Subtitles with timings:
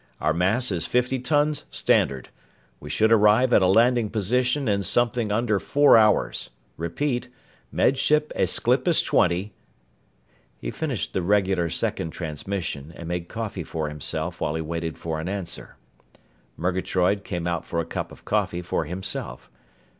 [0.19, 2.29] Our mass is fifty tons, standard.
[2.79, 6.49] We should arrive at a landing position in something under four hours.
[6.75, 7.29] Repeat.
[7.71, 9.53] Med Ship Aesclipus Twenty...."
[10.57, 15.19] He finished the regular second transmission and made coffee for himself while he waited for
[15.19, 15.75] an answer.
[16.57, 19.51] Murgatroyd came out for a cup of coffee for himself.